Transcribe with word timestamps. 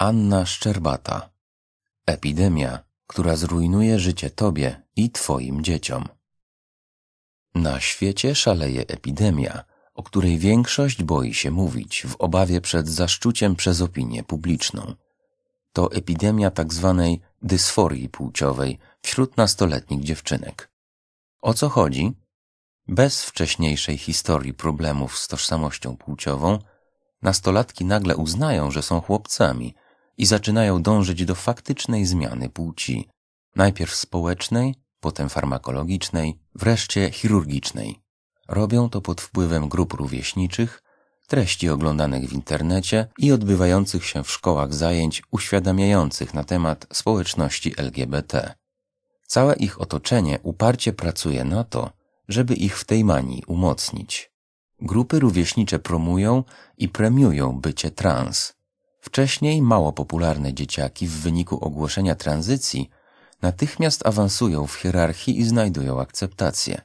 Anna 0.00 0.46
Szczerbata. 0.46 1.30
Epidemia, 2.06 2.84
która 3.06 3.36
zrujnuje 3.36 3.98
życie 3.98 4.30
tobie 4.30 4.82
i 4.96 5.10
twoim 5.10 5.64
dzieciom. 5.64 6.08
Na 7.54 7.80
świecie 7.80 8.34
szaleje 8.34 8.82
epidemia, 8.86 9.64
o 9.94 10.02
której 10.02 10.38
większość 10.38 11.02
boi 11.02 11.34
się 11.34 11.50
mówić 11.50 12.06
w 12.08 12.16
obawie 12.16 12.60
przed 12.60 12.88
zaszczuciem 12.88 13.56
przez 13.56 13.80
opinię 13.80 14.22
publiczną. 14.22 14.94
To 15.72 15.92
epidemia 15.92 16.50
tak 16.50 16.74
zwanej 16.74 17.20
dysforii 17.42 18.08
płciowej 18.08 18.78
wśród 19.02 19.36
nastoletnich 19.36 20.04
dziewczynek. 20.04 20.70
O 21.42 21.54
co 21.54 21.68
chodzi? 21.68 22.12
Bez 22.88 23.24
wcześniejszej 23.24 23.98
historii 23.98 24.54
problemów 24.54 25.18
z 25.18 25.28
tożsamością 25.28 25.96
płciową, 25.96 26.58
nastolatki 27.22 27.84
nagle 27.84 28.16
uznają, 28.16 28.70
że 28.70 28.82
są 28.82 29.00
chłopcami 29.00 29.74
i 30.20 30.26
zaczynają 30.26 30.82
dążyć 30.82 31.24
do 31.24 31.34
faktycznej 31.34 32.06
zmiany 32.06 32.48
płci, 32.48 33.08
najpierw 33.56 33.94
społecznej, 33.94 34.74
potem 35.00 35.28
farmakologicznej, 35.28 36.38
wreszcie 36.54 37.10
chirurgicznej. 37.10 38.00
Robią 38.48 38.90
to 38.90 39.00
pod 39.00 39.20
wpływem 39.20 39.68
grup 39.68 39.92
rówieśniczych, 39.92 40.82
treści 41.26 41.68
oglądanych 41.68 42.28
w 42.28 42.32
internecie 42.32 43.06
i 43.18 43.32
odbywających 43.32 44.06
się 44.06 44.24
w 44.24 44.30
szkołach 44.30 44.74
zajęć 44.74 45.22
uświadamiających 45.30 46.34
na 46.34 46.44
temat 46.44 46.86
społeczności 46.92 47.74
LGBT. 47.76 48.54
Całe 49.26 49.54
ich 49.54 49.80
otoczenie 49.80 50.38
uparcie 50.42 50.92
pracuje 50.92 51.44
na 51.44 51.64
to, 51.64 51.90
żeby 52.28 52.54
ich 52.54 52.78
w 52.78 52.84
tej 52.84 53.04
manii 53.04 53.42
umocnić. 53.46 54.30
Grupy 54.80 55.20
rówieśnicze 55.20 55.78
promują 55.78 56.44
i 56.78 56.88
premiują 56.88 57.60
bycie 57.60 57.90
trans. 57.90 58.59
Wcześniej 59.00 59.62
mało 59.62 59.92
popularne 59.92 60.54
dzieciaki 60.54 61.06
w 61.06 61.12
wyniku 61.12 61.64
ogłoszenia 61.64 62.14
tranzycji 62.14 62.90
natychmiast 63.42 64.06
awansują 64.06 64.66
w 64.66 64.74
hierarchii 64.74 65.40
i 65.40 65.44
znajdują 65.44 66.00
akceptację. 66.00 66.82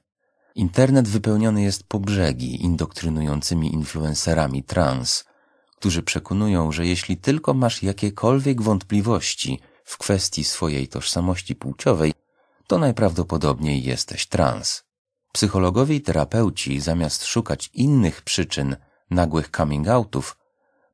Internet 0.56 1.08
wypełniony 1.08 1.62
jest 1.62 1.84
po 1.84 2.00
brzegi 2.00 2.64
indoktrynującymi 2.64 3.74
influencerami 3.74 4.64
trans, 4.64 5.26
którzy 5.78 6.04
przekonują, 6.04 6.72
że 6.72 6.88
jeśli 6.88 7.18
tylko 7.18 7.54
masz 7.54 7.84
jakiekolwiek 7.84 8.62
wątpliwości 8.62 9.60
w 9.86 9.98
kwestii 9.98 10.44
swojej 10.44 10.88
tożsamości 10.88 11.56
płciowej, 11.56 12.14
to 12.68 12.78
najprawdopodobniej 12.78 13.84
jesteś 13.84 14.28
trans. 14.28 14.84
Psychologowie 15.32 15.96
i 15.96 16.02
terapeuci, 16.02 16.82
zamiast 16.82 17.26
szukać 17.26 17.70
innych 17.74 18.22
przyczyn 18.22 18.76
nagłych 19.12 19.50
coming 19.58 19.88
outów, 19.88 20.38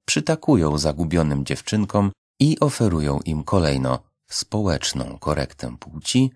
przytakują 0.06 0.78
zagubionym 0.78 1.46
dziewczynkom 1.46 2.12
i 2.40 2.60
oferują 2.60 3.20
im 3.26 3.44
kolejno 3.44 4.00
społeczną 4.30 5.18
korektę 5.20 5.78
płci, 5.80 6.32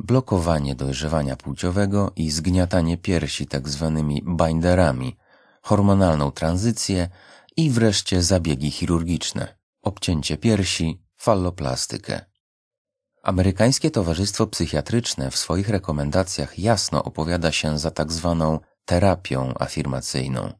blokowanie 0.00 0.74
dojrzewania 0.74 1.36
płciowego 1.36 2.12
i 2.16 2.30
zgniatanie 2.30 2.98
piersi 2.98 3.46
tak 3.46 3.68
zwanymi 3.68 4.22
binderami, 4.38 5.16
hormonalną 5.62 6.30
tranzycję 6.30 7.08
i 7.56 7.70
wreszcie 7.70 8.22
zabiegi 8.22 8.70
chirurgiczne, 8.70 9.56
obcięcie 9.82 10.36
piersi, 10.36 11.02
falloplastykę. 11.16 12.24
Amerykańskie 13.22 13.90
Towarzystwo 13.90 14.46
Psychiatryczne 14.46 15.30
w 15.30 15.36
swoich 15.36 15.68
rekomendacjach 15.68 16.58
jasno 16.58 17.04
opowiada 17.04 17.52
się 17.52 17.78
za 17.78 17.90
tak 17.90 18.12
zwaną 18.12 18.60
terapią 18.84 19.54
afirmacyjną. 19.58 20.52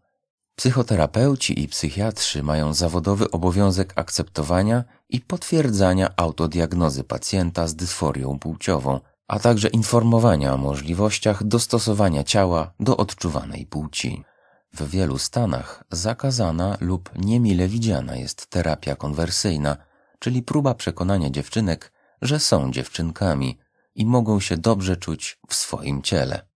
Psychoterapeuci 0.56 1.62
i 1.62 1.68
psychiatrzy 1.68 2.42
mają 2.42 2.74
zawodowy 2.74 3.30
obowiązek 3.30 3.92
akceptowania 3.96 4.84
i 5.08 5.20
potwierdzania 5.20 6.10
autodiagnozy 6.16 7.04
pacjenta 7.04 7.66
z 7.66 7.74
dysforią 7.74 8.38
płciową, 8.38 9.00
a 9.28 9.38
także 9.38 9.68
informowania 9.68 10.54
o 10.54 10.56
możliwościach 10.56 11.44
dostosowania 11.44 12.24
ciała 12.24 12.72
do 12.80 12.96
odczuwanej 12.96 13.66
płci. 13.66 14.24
W 14.72 14.90
wielu 14.90 15.18
stanach 15.18 15.84
zakazana 15.90 16.76
lub 16.80 17.10
niemile 17.16 17.68
widziana 17.68 18.16
jest 18.16 18.46
terapia 18.46 18.96
konwersyjna, 18.96 19.76
czyli 20.18 20.42
próba 20.42 20.74
przekonania 20.74 21.30
dziewczynek, 21.30 21.92
że 22.22 22.40
są 22.40 22.70
dziewczynkami 22.70 23.58
i 23.94 24.06
mogą 24.06 24.40
się 24.40 24.56
dobrze 24.56 24.96
czuć 24.96 25.38
w 25.48 25.54
swoim 25.54 26.02
ciele. 26.02 26.46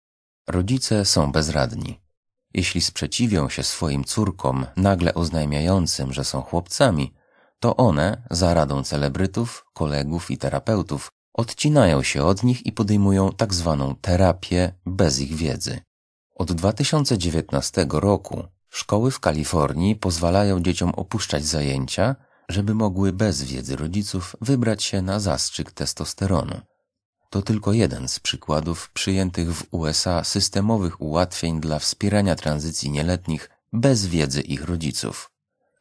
Rodzice 0.48 1.04
są 1.04 1.32
bezradni. 1.32 2.09
Jeśli 2.54 2.80
sprzeciwią 2.80 3.48
się 3.48 3.62
swoim 3.62 4.04
córkom 4.04 4.66
nagle 4.76 5.14
oznajmiającym, 5.14 6.12
że 6.12 6.24
są 6.24 6.42
chłopcami, 6.42 7.14
to 7.60 7.76
one, 7.76 8.22
za 8.30 8.54
radą 8.54 8.82
celebrytów, 8.82 9.64
kolegów 9.74 10.30
i 10.30 10.38
terapeutów, 10.38 11.08
odcinają 11.32 12.02
się 12.02 12.24
od 12.24 12.42
nich 12.42 12.66
i 12.66 12.72
podejmują 12.72 13.32
tak 13.32 13.54
zwaną 13.54 13.94
terapię 13.94 14.72
bez 14.86 15.20
ich 15.20 15.34
wiedzy. 15.34 15.80
Od 16.34 16.52
2019 16.52 17.86
roku 17.90 18.44
szkoły 18.68 19.10
w 19.10 19.20
Kalifornii 19.20 19.96
pozwalają 19.96 20.62
dzieciom 20.62 20.90
opuszczać 20.90 21.44
zajęcia, 21.44 22.16
żeby 22.48 22.74
mogły 22.74 23.12
bez 23.12 23.42
wiedzy 23.42 23.76
rodziców 23.76 24.36
wybrać 24.40 24.82
się 24.84 25.02
na 25.02 25.20
zastrzyk 25.20 25.72
testosteronu. 25.72 26.60
To 27.30 27.42
tylko 27.42 27.72
jeden 27.72 28.08
z 28.08 28.20
przykładów 28.20 28.90
przyjętych 28.90 29.54
w 29.54 29.66
USA 29.70 30.24
systemowych 30.24 31.00
ułatwień 31.00 31.60
dla 31.60 31.78
wspierania 31.78 32.36
tranzycji 32.36 32.90
nieletnich 32.90 33.50
bez 33.72 34.06
wiedzy 34.06 34.40
ich 34.40 34.64
rodziców. 34.64 35.30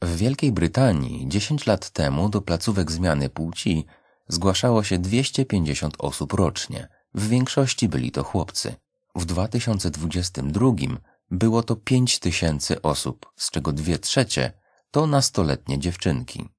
W 0.01 0.15
Wielkiej 0.15 0.51
Brytanii 0.51 1.27
10 1.27 1.65
lat 1.65 1.89
temu 1.89 2.29
do 2.29 2.41
placówek 2.41 2.91
zmiany 2.91 3.29
płci 3.29 3.85
zgłaszało 4.27 4.83
się 4.83 4.99
250 4.99 5.95
osób 5.99 6.33
rocznie. 6.33 6.87
W 7.13 7.27
większości 7.27 7.89
byli 7.89 8.11
to 8.11 8.23
chłopcy. 8.23 8.75
W 9.15 9.25
2022 9.25 10.71
było 11.31 11.63
to 11.63 11.75
5 11.75 12.19
tysięcy 12.19 12.81
osób, 12.81 13.31
z 13.35 13.51
czego 13.51 13.73
dwie 13.73 13.99
trzecie 13.99 14.53
to 14.91 15.07
nastoletnie 15.07 15.79
dziewczynki. 15.79 16.49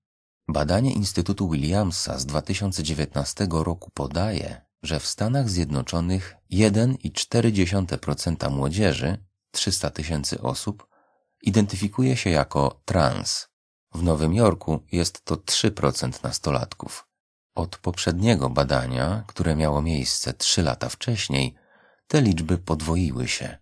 Badanie 0.48 0.92
Instytutu 0.92 1.50
Williamsa 1.50 2.18
z 2.18 2.26
2019 2.26 3.46
roku 3.50 3.90
podaje, 3.94 4.69
że 4.82 5.00
w 5.00 5.06
Stanach 5.06 5.50
Zjednoczonych 5.50 6.36
1,4% 6.52 8.50
młodzieży, 8.50 9.24
300 9.50 9.90
tysięcy 9.90 10.42
osób, 10.42 10.86
identyfikuje 11.42 12.16
się 12.16 12.30
jako 12.30 12.80
trans. 12.84 13.48
W 13.94 14.02
Nowym 14.02 14.34
Jorku 14.34 14.80
jest 14.92 15.24
to 15.24 15.34
3% 15.34 16.24
nastolatków. 16.24 17.06
Od 17.54 17.76
poprzedniego 17.76 18.50
badania, 18.50 19.24
które 19.26 19.56
miało 19.56 19.82
miejsce 19.82 20.32
3 20.32 20.62
lata 20.62 20.88
wcześniej, 20.88 21.54
te 22.06 22.22
liczby 22.22 22.58
podwoiły 22.58 23.28
się. 23.28 23.58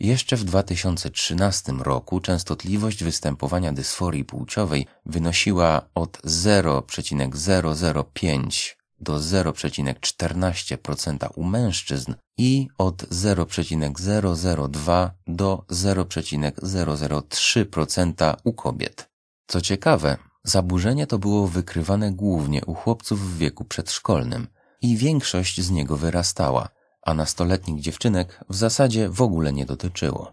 Jeszcze 0.00 0.36
w 0.36 0.44
2013 0.44 1.72
roku 1.72 2.20
częstotliwość 2.20 3.04
występowania 3.04 3.72
dysforii 3.72 4.24
płciowej 4.24 4.86
wynosiła 5.06 5.88
od 5.94 6.18
0,005 6.24 8.78
do 9.04 9.16
0,14% 9.16 11.28
u 11.34 11.44
mężczyzn 11.44 12.14
i 12.38 12.68
od 12.78 13.02
0,002 13.10 15.10
do 15.26 15.64
0,003% 15.70 18.34
u 18.44 18.52
kobiet. 18.52 19.08
Co 19.46 19.60
ciekawe, 19.60 20.16
zaburzenie 20.44 21.06
to 21.06 21.18
było 21.18 21.48
wykrywane 21.48 22.12
głównie 22.12 22.64
u 22.64 22.74
chłopców 22.74 23.20
w 23.20 23.38
wieku 23.38 23.64
przedszkolnym 23.64 24.46
i 24.80 24.96
większość 24.96 25.60
z 25.60 25.70
niego 25.70 25.96
wyrastała, 25.96 26.68
a 27.02 27.14
nastoletnich 27.14 27.80
dziewczynek 27.80 28.44
w 28.48 28.56
zasadzie 28.56 29.08
w 29.08 29.22
ogóle 29.22 29.52
nie 29.52 29.66
dotyczyło. 29.66 30.32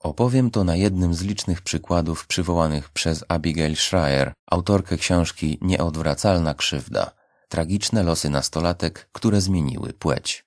Opowiem 0.00 0.50
to 0.50 0.64
na 0.64 0.76
jednym 0.76 1.14
z 1.14 1.22
licznych 1.22 1.62
przykładów 1.62 2.26
przywołanych 2.26 2.90
przez 2.90 3.24
Abigail 3.28 3.76
Schreier, 3.76 4.32
autorkę 4.50 4.96
książki 4.96 5.58
Nieodwracalna 5.60 6.54
krzywda– 6.54 7.10
tragiczne 7.52 8.02
losy 8.02 8.30
nastolatek, 8.30 9.08
które 9.12 9.40
zmieniły 9.40 9.92
płeć. 9.92 10.46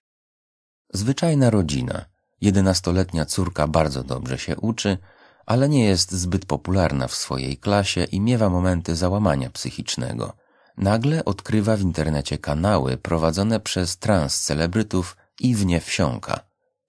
Zwyczajna 0.94 1.50
rodzina. 1.50 2.06
Jedenastoletnia 2.42 3.26
córka 3.26 3.68
bardzo 3.68 4.04
dobrze 4.04 4.38
się 4.38 4.56
uczy, 4.56 4.98
ale 5.46 5.70
nie 5.70 5.86
jest 5.86 6.12
zbyt 6.12 6.46
popularna 6.46 7.08
w 7.08 7.16
swojej 7.16 7.58
klasie 7.58 8.04
i 8.04 8.22
miewa 8.22 8.50
momenty 8.50 8.96
załamania 8.96 9.50
psychicznego. 9.50 10.34
Nagle 10.78 11.26
odkrywa 11.26 11.76
w 11.78 11.82
internecie 11.82 12.38
kanały 12.38 12.98
prowadzone 12.98 13.60
przez 13.60 13.98
trans 13.98 14.42
celebrytów 14.42 15.18
i 15.40 15.56
w 15.56 15.66
nie 15.66 15.82
wsiąka. 15.82 16.40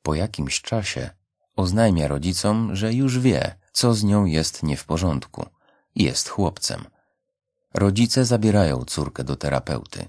Po 0.02 0.14
jakimś 0.14 0.60
czasie 0.60 1.10
oznajmia 1.56 2.08
rodzicom, 2.08 2.76
że 2.76 2.92
już 2.92 3.18
wie, 3.18 3.58
co 3.72 3.94
z 3.94 4.04
nią 4.04 4.24
jest 4.24 4.62
nie 4.62 4.76
w 4.76 4.84
porządku. 4.84 5.46
Jest 5.94 6.28
chłopcem. 6.28 6.84
Rodzice 7.74 8.24
zabierają 8.24 8.84
córkę 8.84 9.24
do 9.24 9.36
terapeuty. 9.36 10.08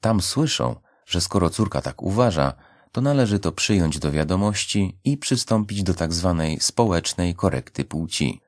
Tam 0.00 0.20
słyszą, 0.20 0.76
że 1.06 1.20
skoro 1.20 1.50
córka 1.50 1.82
tak 1.82 2.02
uważa, 2.02 2.52
to 2.92 3.00
należy 3.00 3.38
to 3.38 3.52
przyjąć 3.52 3.98
do 3.98 4.12
wiadomości 4.12 4.98
i 5.04 5.16
przystąpić 5.16 5.82
do 5.82 5.94
tak 5.94 6.12
zwanej 6.12 6.60
społecznej 6.60 7.34
korekty 7.34 7.84
płci. 7.84 8.40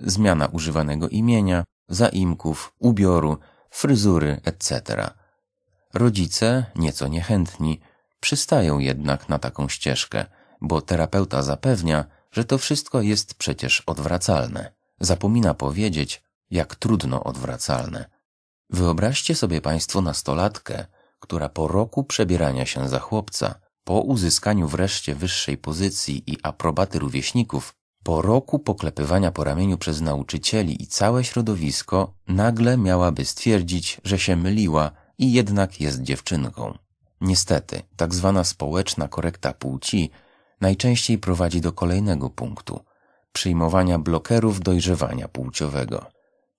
Zmiana 0.00 0.46
używanego 0.46 1.08
imienia, 1.08 1.64
zaimków, 1.88 2.72
ubioru, 2.78 3.38
fryzury, 3.70 4.40
etc. 4.44 5.10
Rodzice, 5.94 6.66
nieco 6.76 7.08
niechętni, 7.08 7.80
przystają 8.20 8.78
jednak 8.78 9.28
na 9.28 9.38
taką 9.38 9.68
ścieżkę, 9.68 10.26
bo 10.60 10.80
terapeuta 10.80 11.42
zapewnia, 11.42 12.04
że 12.32 12.44
to 12.44 12.58
wszystko 12.58 13.02
jest 13.02 13.34
przecież 13.34 13.80
odwracalne. 13.80 14.72
Zapomina 15.00 15.54
powiedzieć, 15.54 16.23
jak 16.54 16.76
trudno 16.76 17.24
odwracalne. 17.24 18.04
Wyobraźcie 18.70 19.34
sobie 19.34 19.60
Państwo 19.60 20.00
nastolatkę, 20.00 20.86
która 21.20 21.48
po 21.48 21.68
roku 21.68 22.04
przebierania 22.04 22.66
się 22.66 22.88
za 22.88 22.98
chłopca, 22.98 23.54
po 23.84 24.00
uzyskaniu 24.00 24.68
wreszcie 24.68 25.14
wyższej 25.14 25.56
pozycji 25.58 26.30
i 26.32 26.38
aprobaty 26.42 26.98
rówieśników, 26.98 27.74
po 28.02 28.22
roku 28.22 28.58
poklepywania 28.58 29.30
po 29.32 29.44
ramieniu 29.44 29.78
przez 29.78 30.00
nauczycieli 30.00 30.82
i 30.82 30.86
całe 30.86 31.24
środowisko, 31.24 32.14
nagle 32.28 32.76
miałaby 32.76 33.24
stwierdzić, 33.24 34.00
że 34.04 34.18
się 34.18 34.36
myliła 34.36 34.90
i 35.18 35.32
jednak 35.32 35.80
jest 35.80 36.02
dziewczynką. 36.02 36.78
Niestety, 37.20 37.82
tak 37.96 38.14
zwana 38.14 38.44
społeczna 38.44 39.08
korekta 39.08 39.52
płci 39.52 40.10
najczęściej 40.60 41.18
prowadzi 41.18 41.60
do 41.60 41.72
kolejnego 41.72 42.30
punktu 42.30 42.80
przyjmowania 43.32 43.98
blokerów 43.98 44.60
dojrzewania 44.60 45.28
płciowego. 45.28 46.06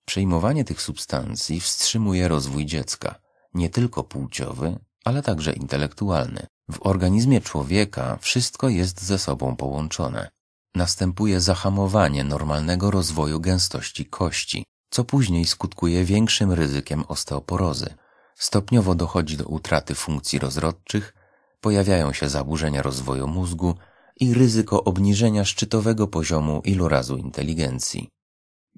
Przyjmowanie 0.06 0.64
tych 0.64 0.82
substancji 0.82 1.60
wstrzymuje 1.60 2.28
rozwój 2.28 2.66
dziecka, 2.66 3.14
nie 3.54 3.70
tylko 3.70 4.04
płciowy, 4.04 4.78
ale 5.04 5.22
także 5.22 5.52
intelektualny. 5.52 6.46
W 6.70 6.86
organizmie 6.86 7.40
człowieka 7.40 8.18
wszystko 8.20 8.68
jest 8.68 9.02
ze 9.02 9.18
sobą 9.18 9.56
połączone. 9.56 10.30
Następuje 10.74 11.40
zahamowanie 11.40 12.24
normalnego 12.24 12.90
rozwoju 12.90 13.40
gęstości 13.40 14.06
kości, 14.06 14.64
co 14.90 15.04
później 15.04 15.44
skutkuje 15.44 16.04
większym 16.04 16.52
ryzykiem 16.52 17.04
osteoporozy. 17.08 17.94
Stopniowo 18.34 18.94
dochodzi 18.94 19.36
do 19.36 19.44
utraty 19.44 19.94
funkcji 19.94 20.38
rozrodczych, 20.38 21.14
pojawiają 21.60 22.12
się 22.12 22.28
zaburzenia 22.28 22.82
rozwoju 22.82 23.26
mózgu 23.26 23.74
i 24.20 24.34
ryzyko 24.34 24.84
obniżenia 24.84 25.44
szczytowego 25.44 26.06
poziomu 26.06 26.60
ilorazu 26.64 27.16
inteligencji. 27.16 28.15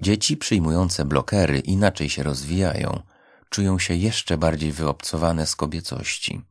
Dzieci 0.00 0.36
przyjmujące 0.36 1.04
blokery 1.04 1.58
inaczej 1.58 2.10
się 2.10 2.22
rozwijają, 2.22 3.02
czują 3.50 3.78
się 3.78 3.94
jeszcze 3.94 4.38
bardziej 4.38 4.72
wyobcowane 4.72 5.46
z 5.46 5.56
kobiecości. 5.56 6.42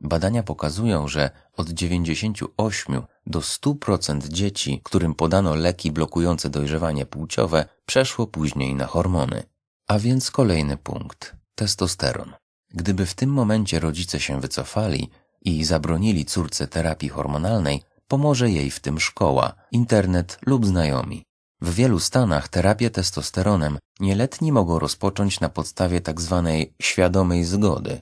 Badania 0.00 0.42
pokazują, 0.42 1.08
że 1.08 1.30
od 1.56 1.68
98 1.70 3.02
do 3.26 3.40
100% 3.40 4.28
dzieci, 4.28 4.80
którym 4.84 5.14
podano 5.14 5.54
leki 5.54 5.92
blokujące 5.92 6.50
dojrzewanie 6.50 7.06
płciowe, 7.06 7.68
przeszło 7.86 8.26
później 8.26 8.74
na 8.74 8.86
hormony. 8.86 9.42
A 9.86 9.98
więc 9.98 10.30
kolejny 10.30 10.76
punkt 10.76 11.36
testosteron. 11.54 12.34
Gdyby 12.70 13.06
w 13.06 13.14
tym 13.14 13.30
momencie 13.30 13.80
rodzice 13.80 14.20
się 14.20 14.40
wycofali 14.40 15.10
i 15.40 15.64
zabronili 15.64 16.24
córce 16.24 16.66
terapii 16.66 17.08
hormonalnej, 17.08 17.82
pomoże 18.08 18.50
jej 18.50 18.70
w 18.70 18.80
tym 18.80 19.00
szkoła, 19.00 19.54
internet 19.72 20.38
lub 20.46 20.66
znajomi. 20.66 21.27
W 21.60 21.74
wielu 21.74 22.00
stanach 22.00 22.48
terapię 22.48 22.90
testosteronem 22.90 23.78
nieletni 24.00 24.52
mogą 24.52 24.78
rozpocząć 24.78 25.40
na 25.40 25.48
podstawie 25.48 26.00
tzw. 26.00 26.42
Tak 26.46 26.86
świadomej 26.86 27.44
zgody. 27.44 28.00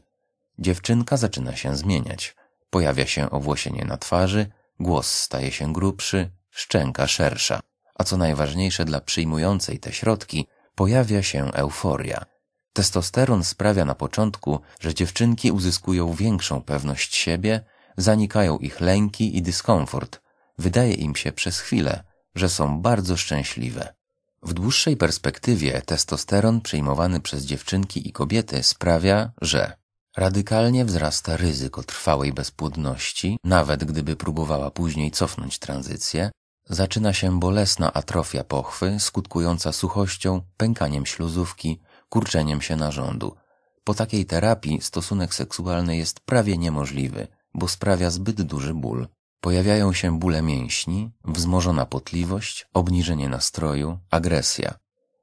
Dziewczynka 0.59 1.17
zaczyna 1.17 1.57
się 1.57 1.77
zmieniać. 1.77 2.37
Pojawia 2.71 3.07
się 3.07 3.31
owłosienie 3.31 3.85
na 3.85 3.97
twarzy, 3.97 4.47
głos 4.81 5.15
staje 5.15 5.53
się 5.53 5.73
grubszy, 5.73 6.31
szczęka 6.51 7.07
szersza. 7.07 7.61
A 7.95 8.05
co 8.05 8.17
najważniejsze 8.17 8.85
dla 8.85 9.01
przyjmującej 9.01 9.79
te 9.79 9.93
środki, 9.93 10.47
pojawia 10.75 11.23
się 11.23 11.53
euforia. 11.53 12.25
Testosteron 12.73 13.45
sprawia 13.45 13.85
na 13.85 13.95
początku, 13.95 14.61
że 14.81 14.95
dziewczynki 14.95 15.53
uzyskują 15.53 16.13
większą 16.13 16.63
pewność 16.63 17.17
siebie, 17.17 17.61
zanikają 17.97 18.59
ich 18.59 18.81
lęki 18.81 19.37
i 19.37 19.43
dyskomfort. 19.43 20.21
Wydaje 20.59 20.95
im 20.95 21.17
się 21.17 21.33
przez 21.33 21.61
chwilę, 21.61 22.05
że 22.37 22.49
są 22.49 22.83
bardzo 22.83 23.17
szczęśliwe. 23.17 23.95
W 24.43 24.53
dłuższej 24.53 24.97
perspektywie 24.97 25.83
testosteron 25.87 26.61
przyjmowany 26.61 27.21
przez 27.21 27.45
dziewczynki 27.45 28.09
i 28.09 28.13
kobiety 28.13 28.63
sprawia, 28.63 29.33
że 29.43 29.77
radykalnie 30.17 30.85
wzrasta 30.85 31.37
ryzyko 31.37 31.83
trwałej 31.83 32.33
bezpłodności, 32.33 33.39
nawet 33.45 33.85
gdyby 33.85 34.17
próbowała 34.17 34.71
później 34.71 35.11
cofnąć 35.11 35.59
tranzycję, 35.59 36.31
zaczyna 36.69 37.13
się 37.13 37.41
bolesna 37.41 37.93
atrofia 37.93 38.45
pochwy 38.45 38.97
skutkująca 39.01 39.73
suchością, 39.73 40.43
pękaniem 40.57 41.07
śluzówki, 41.07 41.81
kurczeniem 42.09 42.63
się 42.63 42.77
narządu. 42.77 43.37
Po 43.85 43.95
takiej 43.95 44.27
terapii 44.27 44.81
stosunek 44.81 45.35
seksualny 45.35 45.97
jest 45.97 46.21
prawie 46.21 46.59
niemożliwy, 46.59 47.29
bo 47.55 47.69
sprawia 47.69 48.11
zbyt 48.11 48.43
duży 48.43 48.75
ból. 48.75 49.09
Pojawiają 49.47 49.93
się 49.93 50.19
bóle 50.19 50.43
mięśni, 50.43 51.11
wzmożona 51.25 51.87
potliwość, 51.87 52.67
obniżenie 52.75 53.29
nastroju, 53.29 53.99
agresja. 54.11 54.75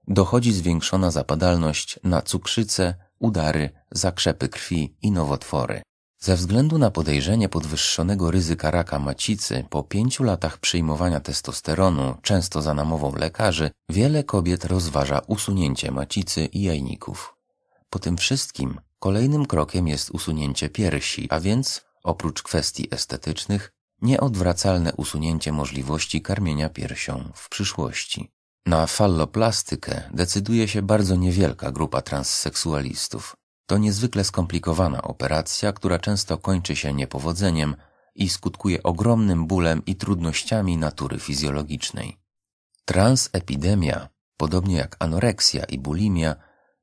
Dochodzi 0.08 0.54
zwiększona 0.54 1.12
zapadalność 1.12 2.00
na 2.04 2.22
cukrzycę, 2.22 2.96
udary, 3.20 3.70
zakrzepy 3.92 4.50
krwi 4.50 4.96
i 5.02 5.12
nowotwory. 5.12 5.82
Ze 6.20 6.36
względu 6.36 6.78
na 6.78 6.92
podejrzenie 6.92 7.50
podwyższonego 7.50 8.32
ryzyka 8.32 8.72
raka 8.72 9.00
macicy 9.00 9.66
po 9.70 9.84
pięciu 9.84 10.24
latach 10.24 10.58
przyjmowania 10.58 11.20
testosteronu, 11.20 12.16
często 12.22 12.62
za 12.62 12.74
namową 12.74 13.16
lekarzy, 13.16 13.72
wiele 13.90 14.24
kobiet 14.24 14.66
rozważa 14.66 15.22
usunięcie 15.28 15.92
macicy 15.92 16.46
i 16.46 16.62
jajników. 16.62 17.36
Po 17.90 18.00
tym 18.00 18.18
wszystkim 18.18 18.80
kolejnym 19.00 19.46
krokiem 19.46 19.88
jest 19.88 20.12
usunięcie 20.12 20.70
piersi, 20.70 21.28
a 21.30 21.40
więc, 21.40 21.82
oprócz 22.04 22.44
kwestii 22.44 22.88
estetycznych, 22.92 23.74
nieodwracalne 24.04 24.94
usunięcie 24.94 25.52
możliwości 25.52 26.22
karmienia 26.22 26.70
piersią 26.70 27.32
w 27.36 27.50
przyszłości. 27.50 28.32
Na 28.66 28.88
falloplastykę 28.88 30.10
decyduje 30.14 30.68
się 30.68 30.82
bardzo 30.82 31.16
niewielka 31.16 31.72
grupa 31.72 32.02
transseksualistów. 32.02 33.36
To 33.66 33.78
niezwykle 33.78 34.24
skomplikowana 34.24 35.02
operacja, 35.02 35.74
która 35.74 36.00
często 36.00 36.38
kończy 36.38 36.76
się 36.76 36.94
niepowodzeniem 36.94 37.76
i 38.16 38.30
skutkuje 38.30 38.84
ogromnym 38.84 39.48
bólem 39.48 39.86
i 39.86 39.96
trudnościami 39.96 40.78
natury 40.78 41.20
fizjologicznej. 41.20 42.18
Transepidemia, 42.86 44.10
podobnie 44.38 44.76
jak 44.76 44.96
anoreksja 45.00 45.64
i 45.64 45.80
bulimia, 45.80 46.36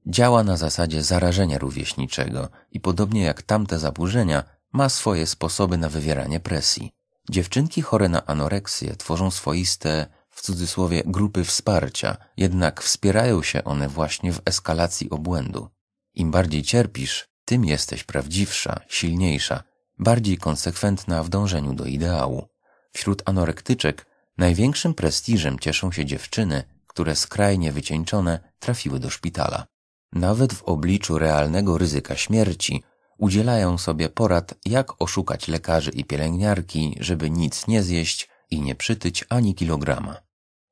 działa 0.06 0.44
na 0.44 0.56
zasadzie 0.56 1.02
zarażenia 1.02 1.58
rówieśniczego 1.58 2.48
i 2.72 2.80
podobnie 2.80 3.22
jak 3.22 3.42
tamte 3.42 3.78
zaburzenia, 3.78 4.44
ma 4.72 4.88
swoje 4.88 5.26
sposoby 5.26 5.78
na 5.78 5.88
wywieranie 5.88 6.40
presji. 6.40 6.99
Dziewczynki 7.30 7.82
chore 7.82 8.08
na 8.08 8.26
anoreksję 8.26 8.96
tworzą 8.96 9.30
swoiste, 9.30 10.06
w 10.30 10.42
cudzysłowie, 10.42 11.02
grupy 11.06 11.44
wsparcia, 11.44 12.16
jednak 12.36 12.82
wspierają 12.82 13.42
się 13.42 13.64
one 13.64 13.88
właśnie 13.88 14.32
w 14.32 14.40
eskalacji 14.44 15.10
obłędu. 15.10 15.68
Im 16.14 16.30
bardziej 16.30 16.62
cierpisz, 16.62 17.28
tym 17.44 17.64
jesteś 17.64 18.04
prawdziwsza, 18.04 18.80
silniejsza, 18.88 19.62
bardziej 19.98 20.38
konsekwentna 20.38 21.22
w 21.22 21.28
dążeniu 21.28 21.74
do 21.74 21.84
ideału. 21.84 22.48
Wśród 22.92 23.22
anorektyczek 23.24 24.06
największym 24.38 24.94
prestiżem 24.94 25.58
cieszą 25.58 25.92
się 25.92 26.04
dziewczyny, 26.04 26.64
które 26.86 27.16
skrajnie 27.16 27.72
wycieńczone 27.72 28.52
trafiły 28.58 29.00
do 29.00 29.10
szpitala. 29.10 29.66
Nawet 30.12 30.52
w 30.52 30.62
obliczu 30.62 31.18
realnego 31.18 31.78
ryzyka 31.78 32.16
śmierci 32.16 32.82
udzielają 33.20 33.78
sobie 33.78 34.08
porad, 34.08 34.54
jak 34.64 35.02
oszukać 35.02 35.48
lekarzy 35.48 35.90
i 35.90 36.04
pielęgniarki, 36.04 36.96
żeby 37.00 37.30
nic 37.30 37.66
nie 37.66 37.82
zjeść 37.82 38.28
i 38.50 38.60
nie 38.60 38.74
przytyć 38.74 39.24
ani 39.28 39.54
kilograma. 39.54 40.16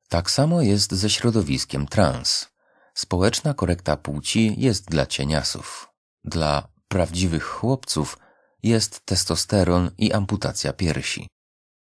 Tak 0.08 0.30
samo 0.30 0.62
jest 0.62 0.92
ze 0.92 1.10
środowiskiem 1.10 1.86
trans. 1.86 2.48
Społeczna 2.94 3.54
korekta 3.54 3.96
płci 3.96 4.54
jest 4.58 4.90
dla 4.90 5.06
cieniasów. 5.06 5.88
Dla 6.24 6.68
prawdziwych 6.88 7.44
chłopców 7.44 8.18
jest 8.62 9.06
testosteron 9.06 9.90
i 9.98 10.12
amputacja 10.12 10.72
piersi. 10.72 11.28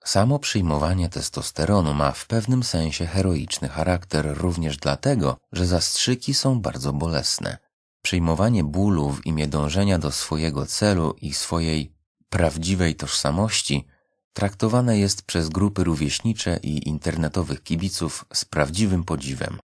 Samo 0.04 0.38
przyjmowanie 0.38 1.08
testosteronu 1.08 1.94
ma 1.94 2.12
w 2.12 2.26
pewnym 2.26 2.62
sensie 2.62 3.06
heroiczny 3.06 3.68
charakter 3.68 4.38
również 4.38 4.76
dlatego, 4.76 5.36
że 5.52 5.66
zastrzyki 5.66 6.34
są 6.34 6.60
bardzo 6.60 6.92
bolesne. 6.92 7.58
Przyjmowanie 8.04 8.64
bólu 8.64 9.10
w 9.10 9.26
imię 9.26 9.46
dążenia 9.46 9.98
do 9.98 10.10
swojego 10.10 10.66
celu 10.66 11.14
i 11.20 11.32
swojej 11.32 11.92
prawdziwej 12.28 12.94
tożsamości 12.94 13.86
traktowane 14.32 14.98
jest 14.98 15.22
przez 15.22 15.48
grupy 15.48 15.84
rówieśnicze 15.84 16.60
i 16.62 16.88
internetowych 16.88 17.62
kibiców 17.62 18.24
z 18.32 18.44
prawdziwym 18.44 19.04
podziwem. 19.04 19.58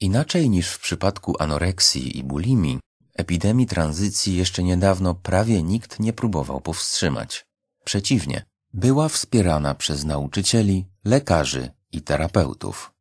Inaczej 0.00 0.50
niż 0.50 0.70
w 0.70 0.80
przypadku 0.80 1.42
anoreksji 1.42 2.18
i 2.18 2.24
bulimii, 2.24 2.78
epidemii 3.14 3.66
tranzycji 3.66 4.36
jeszcze 4.36 4.62
niedawno 4.62 5.14
prawie 5.14 5.62
nikt 5.62 6.00
nie 6.00 6.12
próbował 6.12 6.60
powstrzymać. 6.60 7.46
Przeciwnie, 7.84 8.44
była 8.72 9.08
wspierana 9.08 9.74
przez 9.74 10.04
nauczycieli, 10.04 10.86
lekarzy 11.04 11.70
i 11.92 12.02
terapeutów. 12.02 12.92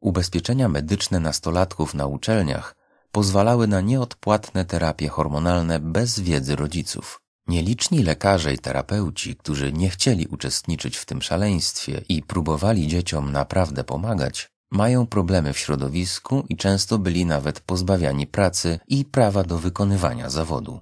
Ubezpieczenia 0.00 0.68
medyczne 0.68 1.20
nastolatków 1.20 1.94
na 1.94 2.06
uczelniach 2.06 2.77
pozwalały 3.12 3.66
na 3.66 3.80
nieodpłatne 3.80 4.64
terapie 4.64 5.08
hormonalne 5.08 5.80
bez 5.80 6.20
wiedzy 6.20 6.56
rodziców. 6.56 7.20
Nieliczni 7.46 8.02
lekarze 8.02 8.54
i 8.54 8.58
terapeuci, 8.58 9.36
którzy 9.36 9.72
nie 9.72 9.90
chcieli 9.90 10.26
uczestniczyć 10.26 10.96
w 10.96 11.04
tym 11.04 11.22
szaleństwie 11.22 12.02
i 12.08 12.22
próbowali 12.22 12.86
dzieciom 12.86 13.32
naprawdę 13.32 13.84
pomagać, 13.84 14.50
mają 14.70 15.06
problemy 15.06 15.52
w 15.52 15.58
środowisku 15.58 16.44
i 16.48 16.56
często 16.56 16.98
byli 16.98 17.26
nawet 17.26 17.60
pozbawiani 17.60 18.26
pracy 18.26 18.80
i 18.88 19.04
prawa 19.04 19.44
do 19.44 19.58
wykonywania 19.58 20.30
zawodu. 20.30 20.80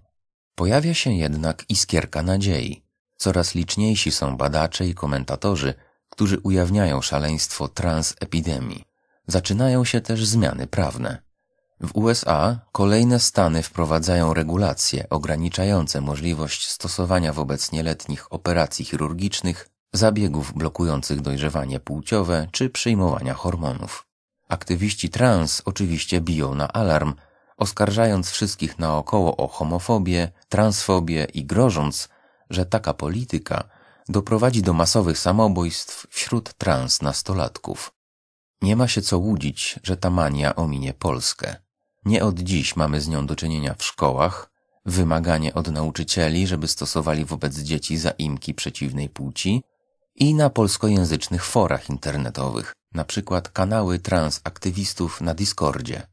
Pojawia 0.54 0.94
się 0.94 1.12
jednak 1.12 1.64
iskierka 1.68 2.22
nadziei. 2.22 2.82
Coraz 3.16 3.54
liczniejsi 3.54 4.12
są 4.12 4.36
badacze 4.36 4.86
i 4.86 4.94
komentatorzy, 4.94 5.74
którzy 6.08 6.38
ujawniają 6.38 7.02
szaleństwo 7.02 7.68
transepidemii. 7.68 8.84
Zaczynają 9.26 9.84
się 9.84 10.00
też 10.00 10.26
zmiany 10.26 10.66
prawne. 10.66 11.25
W 11.80 11.90
USA 11.94 12.60
kolejne 12.72 13.20
stany 13.20 13.62
wprowadzają 13.62 14.34
regulacje 14.34 15.08
ograniczające 15.10 16.00
możliwość 16.00 16.68
stosowania 16.68 17.32
wobec 17.32 17.72
nieletnich 17.72 18.32
operacji 18.32 18.84
chirurgicznych, 18.84 19.68
zabiegów 19.92 20.52
blokujących 20.52 21.20
dojrzewanie 21.20 21.80
płciowe 21.80 22.48
czy 22.52 22.70
przyjmowania 22.70 23.34
hormonów. 23.34 24.06
Aktywiści 24.48 25.10
trans 25.10 25.62
oczywiście 25.64 26.20
biją 26.20 26.54
na 26.54 26.68
alarm, 26.68 27.14
oskarżając 27.56 28.30
wszystkich 28.30 28.78
naokoło 28.78 29.36
o 29.36 29.48
homofobię, 29.48 30.32
transfobię 30.48 31.26
i 31.34 31.44
grożąc, 31.44 32.08
że 32.50 32.66
taka 32.66 32.94
polityka 32.94 33.64
doprowadzi 34.08 34.62
do 34.62 34.72
masowych 34.72 35.18
samobójstw 35.18 36.06
wśród 36.10 36.54
trans 36.54 37.02
nastolatków. 37.02 37.92
Nie 38.62 38.76
ma 38.76 38.88
się 38.88 39.02
co 39.02 39.18
łudzić, 39.18 39.80
że 39.82 39.96
ta 39.96 40.10
mania 40.10 40.56
ominie 40.56 40.94
Polskę. 40.94 41.65
Nie 42.06 42.24
od 42.24 42.40
dziś 42.40 42.76
mamy 42.76 43.00
z 43.00 43.08
nią 43.08 43.26
do 43.26 43.36
czynienia 43.36 43.74
w 43.74 43.84
szkołach, 43.84 44.50
wymaganie 44.84 45.54
od 45.54 45.68
nauczycieli, 45.68 46.46
żeby 46.46 46.68
stosowali 46.68 47.24
wobec 47.24 47.58
dzieci 47.58 47.98
zaimki 47.98 48.54
przeciwnej 48.54 49.08
płci. 49.08 49.62
I 50.14 50.34
na 50.34 50.50
polskojęzycznych 50.50 51.44
forach 51.44 51.90
internetowych, 51.90 52.72
na 52.94 53.04
przykład 53.04 53.48
kanały 53.48 53.98
transaktywistów 53.98 55.20
na 55.20 55.34
Discordzie. 55.34 56.06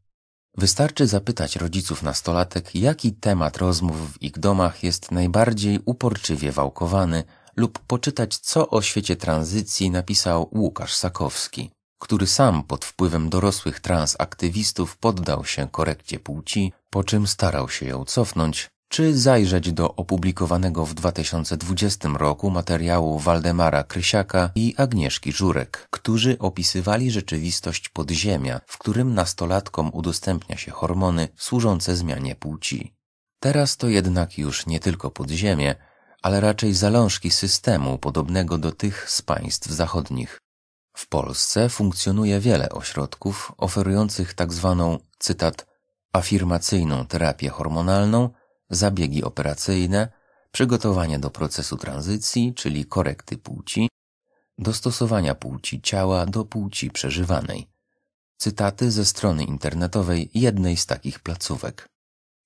Wystarczy 0.56 1.06
zapytać 1.06 1.56
rodziców 1.56 2.02
nastolatek, 2.02 2.74
jaki 2.74 3.12
temat 3.12 3.56
rozmów 3.56 4.12
w 4.12 4.22
ich 4.22 4.38
domach 4.38 4.82
jest 4.82 5.10
najbardziej 5.10 5.80
uporczywie 5.84 6.52
wałkowany, 6.52 7.24
lub 7.56 7.78
poczytać, 7.78 8.38
co 8.38 8.70
o 8.70 8.82
świecie 8.82 9.16
tranzycji 9.16 9.90
napisał 9.90 10.48
Łukasz 10.52 10.94
Sakowski 10.94 11.73
który 12.04 12.26
sam 12.26 12.62
pod 12.62 12.84
wpływem 12.84 13.28
dorosłych 13.28 13.80
transaktywistów 13.80 14.96
poddał 14.96 15.44
się 15.44 15.68
korekcie 15.70 16.18
płci, 16.18 16.72
po 16.90 17.04
czym 17.04 17.26
starał 17.26 17.68
się 17.68 17.86
ją 17.86 18.04
cofnąć, 18.04 18.68
czy 18.88 19.18
zajrzeć 19.18 19.72
do 19.72 19.94
opublikowanego 19.94 20.86
w 20.86 20.94
2020 20.94 22.08
roku 22.08 22.50
materiału 22.50 23.18
Waldemara 23.18 23.84
Krysiaka 23.84 24.50
i 24.54 24.74
Agnieszki 24.76 25.32
Żurek, 25.32 25.86
którzy 25.90 26.38
opisywali 26.38 27.10
rzeczywistość 27.10 27.88
podziemia, 27.88 28.60
w 28.66 28.78
którym 28.78 29.14
nastolatkom 29.14 29.90
udostępnia 29.92 30.56
się 30.56 30.72
hormony 30.72 31.28
służące 31.36 31.96
zmianie 31.96 32.34
płci. 32.34 32.94
Teraz 33.40 33.76
to 33.76 33.88
jednak 33.88 34.38
już 34.38 34.66
nie 34.66 34.80
tylko 34.80 35.10
podziemie, 35.10 35.74
ale 36.22 36.40
raczej 36.40 36.74
zalążki 36.74 37.30
systemu 37.30 37.98
podobnego 37.98 38.58
do 38.58 38.72
tych 38.72 39.10
z 39.10 39.22
państw 39.22 39.70
zachodnich. 39.70 40.43
W 40.94 41.06
Polsce 41.08 41.68
funkcjonuje 41.68 42.40
wiele 42.40 42.68
ośrodków 42.68 43.52
oferujących 43.56 44.34
tak 44.34 44.52
zwaną, 44.52 44.98
cytat, 45.18 45.66
afirmacyjną 46.12 47.06
terapię 47.06 47.48
hormonalną, 47.48 48.30
zabiegi 48.70 49.24
operacyjne, 49.24 50.08
przygotowanie 50.52 51.18
do 51.18 51.30
procesu 51.30 51.76
tranzycji, 51.76 52.54
czyli 52.54 52.86
korekty 52.86 53.38
płci, 53.38 53.88
dostosowania 54.58 55.34
płci 55.34 55.82
ciała 55.82 56.26
do 56.26 56.44
płci 56.44 56.90
przeżywanej. 56.90 57.68
Cytaty 58.36 58.90
ze 58.90 59.04
strony 59.04 59.44
internetowej 59.44 60.30
jednej 60.34 60.76
z 60.76 60.86
takich 60.86 61.20
placówek. 61.20 61.88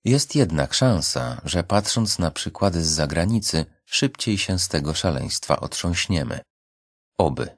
Jest 0.05 0.35
jednak 0.35 0.75
szansa, 0.75 1.40
że 1.45 1.64
patrząc 1.64 2.19
na 2.19 2.31
przykłady 2.31 2.85
z 2.85 2.88
zagranicy, 2.88 3.67
szybciej 3.85 4.38
się 4.38 4.59
z 4.59 4.69
tego 4.69 4.95
szaleństwa 4.95 5.61
otrząśniemy. 5.61 6.40
Oby. 7.19 7.58